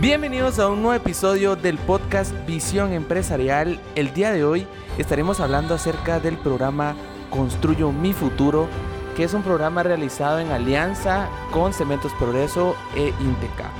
[0.00, 3.80] Bienvenidos a un nuevo episodio del podcast Visión Empresarial.
[3.96, 4.64] El día de hoy
[4.96, 6.94] estaremos hablando acerca del programa
[7.30, 8.68] Construyo mi futuro,
[9.16, 13.72] que es un programa realizado en alianza con Cementos Progreso e Inteca.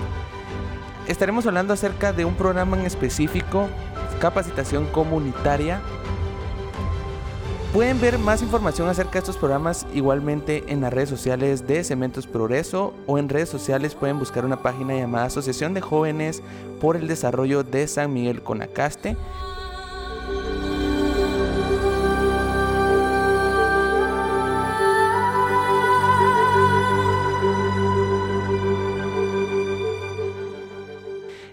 [1.07, 3.69] Estaremos hablando acerca de un programa en específico,
[4.19, 5.81] capacitación comunitaria
[7.73, 12.27] Pueden ver más información acerca de estos programas igualmente en las redes sociales de Cementos
[12.27, 16.43] Progreso o en redes sociales pueden buscar una página llamada Asociación de Jóvenes
[16.81, 19.17] por el Desarrollo de San Miguel Conacaste.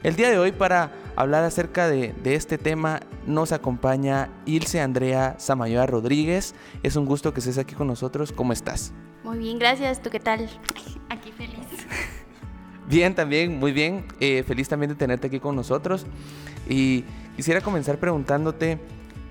[0.01, 5.85] El día de hoy para hablar acerca de, este tema nos acompaña Ilse Andrea Samayoa
[5.85, 6.55] Rodríguez.
[6.83, 8.31] Es un gusto que estés aquí con nosotros.
[8.31, 8.93] ¿Cómo estás?
[9.23, 10.01] Muy bien, gracias.
[10.01, 10.49] ¿Tú qué tal?
[11.09, 11.57] Aquí feliz.
[12.87, 14.05] Bien, también, muy bien.
[14.19, 16.05] Eh, feliz también de tenerte aquí con nosotros.
[16.69, 17.03] Y
[17.35, 18.77] quisiera comenzar preguntándote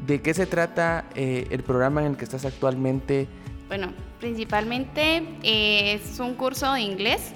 [0.05, 3.29] de qué se trata eh, el programa en el que estás actualmente.
[3.69, 7.31] Bueno, principalmente eh, es un curso de inglés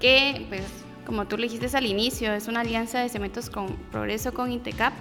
[0.00, 0.64] que pues
[1.06, 4.92] como tú le dijiste al inicio, es una alianza de cementos con progreso con Intecap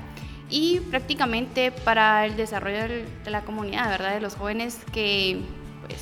[0.50, 4.14] y prácticamente para el desarrollo de la comunidad, ¿verdad?
[4.14, 5.42] De los jóvenes que
[5.86, 6.02] pues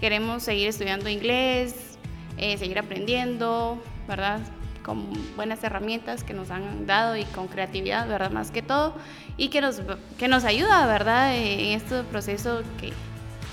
[0.00, 1.98] queremos seguir estudiando inglés,
[2.36, 4.40] eh, seguir aprendiendo, ¿verdad?
[4.84, 8.30] Con buenas herramientas que nos han dado y con creatividad, ¿verdad?
[8.30, 8.94] Más que todo,
[9.36, 9.82] y que nos,
[10.18, 11.34] que nos ayuda, ¿verdad?
[11.36, 12.92] En este proceso que,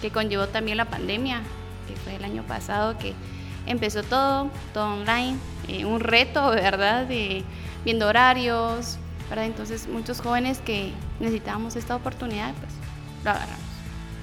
[0.01, 1.41] que conllevó también la pandemia,
[1.87, 3.13] que fue el año pasado, que
[3.65, 5.37] empezó todo, todo online,
[5.67, 7.05] eh, un reto, ¿verdad?
[7.05, 7.43] De,
[7.83, 9.45] viendo horarios, ¿verdad?
[9.45, 12.71] Entonces muchos jóvenes que necesitábamos esta oportunidad, pues
[13.23, 13.59] lo agarramos.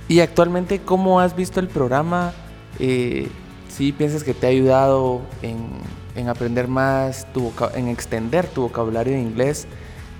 [0.08, 2.32] Y actualmente, ¿cómo has visto el programa?
[2.78, 3.28] Eh,
[3.68, 5.66] ¿Sí piensas que te ha ayudado en,
[6.14, 9.66] en aprender más, tu, en extender tu vocabulario de inglés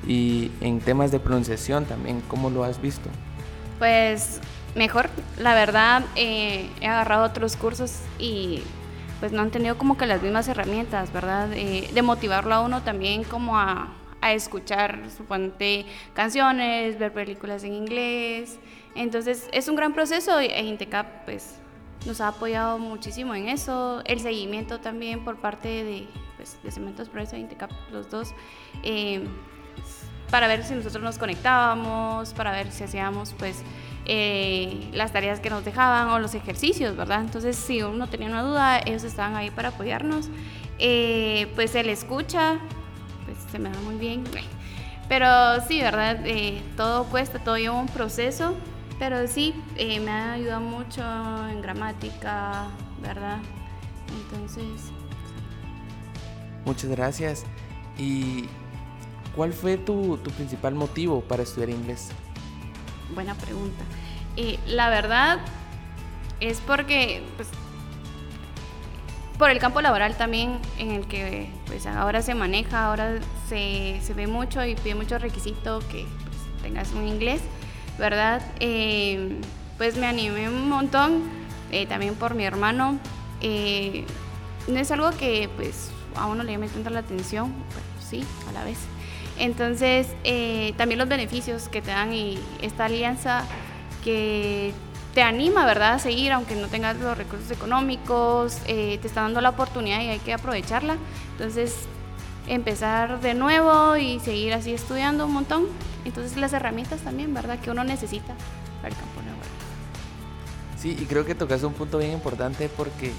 [0.06, 2.22] y en temas de pronunciación también?
[2.28, 3.08] ¿Cómo lo has visto?
[3.78, 4.40] Pues
[4.74, 8.62] mejor, la verdad, eh, he agarrado otros cursos y
[9.20, 11.52] pues no han tenido como que las mismas herramientas, ¿verdad?
[11.52, 13.88] Eh, de motivarlo a uno también como a,
[14.24, 18.58] a escuchar, suponte, canciones, ver películas en inglés.
[18.94, 21.58] Entonces es un gran proceso e Intecap pues
[22.06, 24.02] nos ha apoyado muchísimo en eso.
[24.06, 26.08] El seguimiento también por parte de,
[26.38, 28.34] pues, de Cementos Progreso e Intecap, los dos.
[28.82, 29.26] Eh,
[30.30, 33.62] para ver si nosotros nos conectábamos, para ver si hacíamos pues
[34.06, 37.20] eh, las tareas que nos dejaban o los ejercicios, ¿verdad?
[37.20, 40.30] Entonces, si uno tenía una duda, ellos estaban ahí para apoyarnos.
[40.78, 42.58] Eh, pues el escucha,
[43.54, 44.24] se me da muy bien.
[45.08, 45.26] Pero
[45.68, 46.26] sí, ¿verdad?
[46.26, 48.56] Eh, todo cuesta, todo lleva un proceso,
[48.98, 51.02] pero sí, me ha ayudado mucho
[51.48, 52.66] en gramática,
[53.00, 53.38] ¿verdad?
[54.08, 54.90] Entonces...
[56.64, 57.44] Muchas gracias.
[57.96, 58.46] ¿Y
[59.36, 62.10] cuál fue tu, tu principal motivo para estudiar inglés?
[63.14, 63.84] buena pregunta.
[64.36, 65.38] Eh, la verdad
[66.40, 67.48] es porque, pues,
[69.38, 73.18] por el campo laboral también en el que pues, ahora se maneja, ahora
[73.48, 77.40] se, se ve mucho y pide mucho requisito que pues, tengas un inglés,
[77.98, 78.42] ¿verdad?
[78.60, 79.40] Eh,
[79.76, 81.22] pues me animé un montón,
[81.72, 82.98] eh, también por mi hermano.
[84.68, 88.52] no es algo que pues a uno le llame tanto la atención, pero sí, a
[88.52, 88.78] la vez.
[89.38, 93.44] Entonces, eh, también los beneficios que te dan y esta alianza
[94.04, 94.72] que
[95.14, 99.40] te anima, ¿verdad?, a seguir, aunque no tengas los recursos económicos, eh, te está dando
[99.40, 100.96] la oportunidad y hay que aprovecharla.
[101.32, 101.76] Entonces,
[102.48, 105.66] empezar de nuevo y seguir así estudiando un montón.
[106.04, 108.34] Entonces, las herramientas también, ¿verdad?, que uno necesita
[108.82, 109.48] para el campo laboral.
[110.76, 113.12] Sí, y creo que tocas un punto bien importante porque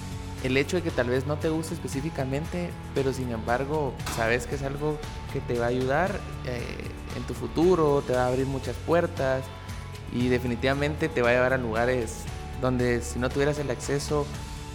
[0.44, 4.56] el hecho de que tal vez no te guste específicamente, pero sin embargo sabes que
[4.56, 5.00] es algo
[5.34, 6.62] que te va a ayudar eh,
[7.16, 9.44] en tu futuro, te va a abrir muchas puertas
[10.14, 12.24] y definitivamente te va a llevar a lugares
[12.62, 14.26] donde si no tuvieras el acceso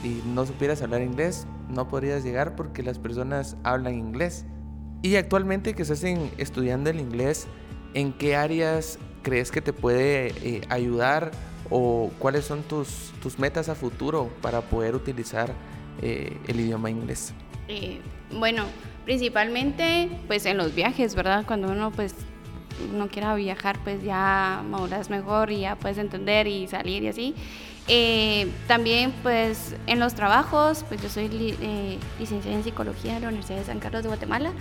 [0.05, 4.45] y no supieras hablar inglés, no podrías llegar porque las personas hablan inglés.
[5.03, 7.47] Y actualmente que estás estudiando el inglés,
[7.95, 11.31] ¿en qué áreas crees que te puede eh, ayudar
[11.71, 15.53] o cuáles son tus, tus metas a futuro para poder utilizar
[16.03, 17.33] eh, el idioma inglés?
[17.69, 18.01] Eh,
[18.39, 18.65] bueno,
[19.05, 21.45] principalmente pues en los viajes, ¿verdad?
[21.47, 22.15] Cuando uno pues
[22.93, 27.35] no quiera viajar, pues ya maduras mejor y ya puedes entender y salir y así.
[27.89, 31.29] Eh, también pues en los trabajos, pues yo soy
[32.19, 34.53] licenciada en psicología de la Universidad de San Carlos de Guatemala,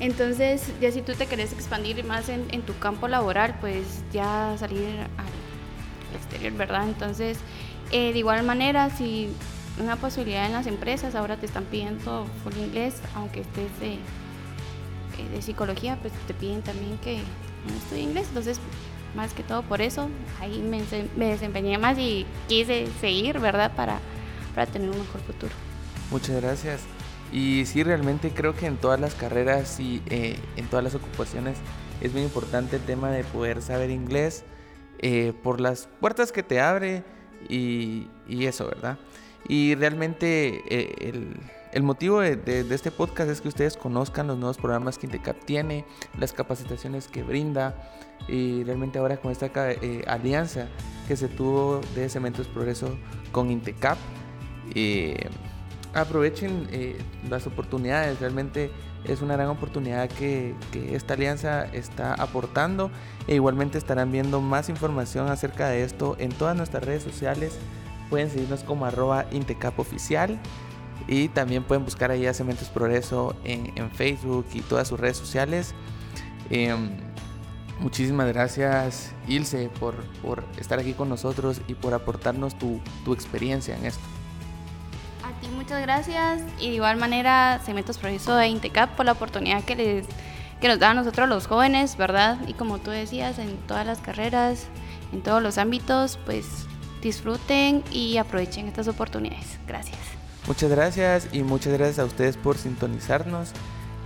[0.00, 4.86] entonces ya si tú te querés expandir más en, tu campo laboral, pues ya salir
[5.18, 6.84] al exterior, ¿verdad?
[6.84, 7.38] Entonces,
[7.90, 9.28] eh, de igual manera, si
[9.80, 13.98] una posibilidad en las empresas ahora te están pidiendo full inglés, aunque estés eh,
[15.32, 17.20] de psicología, pues te piden también que
[17.68, 18.26] no estudie inglés.
[18.28, 18.60] Entonces,
[19.14, 20.08] más que todo por eso,
[20.40, 20.82] ahí me,
[21.26, 23.74] desempeñé más y quise seguir, ¿verdad?
[23.74, 24.00] Para,
[24.54, 25.52] para tener un mejor futuro.
[26.10, 26.82] Muchas gracias.
[27.32, 31.58] Y sí, realmente creo que en todas las carreras y eh, en todas las ocupaciones
[32.00, 34.44] es muy importante el tema de poder saber inglés
[35.00, 37.04] eh, por las puertas que te abre
[37.48, 38.98] y, y eso, ¿verdad?
[39.46, 41.36] Y realmente eh, el,
[41.78, 45.84] el, motivo de, este podcast es que ustedes conozcan los nuevos programas que Intecap tiene,
[46.18, 47.74] las capacitaciones que brinda
[48.26, 49.50] y realmente ahora con esta
[50.06, 50.68] alianza
[51.06, 52.98] que se tuvo de Cementos Progreso
[53.32, 53.96] con Intecap
[55.94, 56.96] aprovechen eh,
[57.28, 58.70] las oportunidades, realmente
[59.04, 62.90] es una gran oportunidad que, que, esta alianza está aportando
[63.26, 67.56] e igualmente estarán viendo más información acerca de esto en todas nuestras redes sociales,
[68.10, 70.38] pueden seguirnos como arroba Intecap oficial
[71.08, 75.74] y también pueden buscar ahí a Cementos Progreso en, Facebook y todas sus redes sociales.
[76.50, 76.74] Eh,
[77.80, 83.76] muchísimas gracias Ilse por, por, estar aquí con nosotros y por aportarnos tu, tu experiencia
[83.76, 84.04] en esto
[85.58, 86.42] muchas gracias.
[86.58, 90.06] Y de igual manera, Cementos Progreso de Intecap por la oportunidad que, les,
[90.60, 92.38] que nos da a nosotros los jóvenes, ¿verdad?
[92.46, 94.66] Y como tú decías, en todas las carreras,
[95.12, 96.66] en todos los ámbitos, pues
[97.02, 99.58] disfruten y aprovechen estas oportunidades.
[99.66, 100.17] Gracias.
[100.48, 103.50] Muchas gracias y muchas gracias a ustedes por sintonizarnos.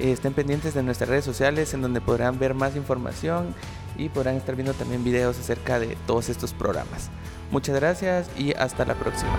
[0.00, 3.54] estén pendientes de nuestras redes sociales en donde podrán ver más información
[3.96, 7.10] y podrán estar viendo también videos acerca de todos estos programas.
[7.52, 9.30] Muchas gracias y hasta la próxima.